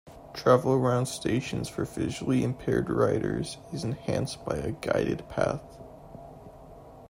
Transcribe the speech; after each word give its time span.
Travel 0.33 0.73
around 0.73 1.05
stations 1.05 1.69
for 1.69 1.85
visually 1.85 2.43
impaired 2.43 2.89
riders 2.89 3.59
is 3.71 3.83
enhanced 3.83 4.43
by 4.43 4.55
a 4.57 4.71
guided 4.71 5.29
path. 5.29 5.77